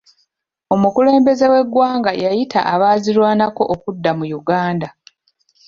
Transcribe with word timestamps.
Omukulembeze 0.73 1.45
w'eggwanga 1.51 2.11
yayita 2.23 2.59
abaazirwanako 2.73 3.63
okudda 3.73 4.11
mu 4.17 4.25
Uganda. 4.39 4.87